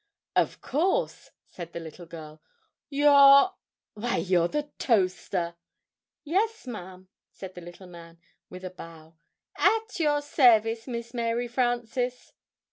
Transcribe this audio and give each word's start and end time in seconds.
"Of 0.35 0.61
course!" 0.61 1.29
said 1.45 1.73
the 1.73 1.79
little 1.79 2.07
girl, 2.07 2.41
"you're 2.89 3.53
why, 3.93 4.17
you're 4.17 4.47
the 4.47 4.71
Toaster!" 4.79 5.57
"Yes, 6.23 6.65
ma'am," 6.65 7.07
said 7.29 7.53
the 7.53 7.61
little 7.61 7.85
man, 7.85 8.17
with 8.49 8.65
a 8.65 8.71
bow, 8.71 9.13
"at 9.59 9.99
your 9.99 10.23
service, 10.23 10.87
Miss 10.87 11.13
Mary 11.13 11.47
Frances." 11.47 12.33